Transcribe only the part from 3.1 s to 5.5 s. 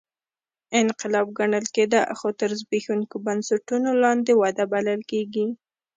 بنسټونو لاندې وده بلل کېږي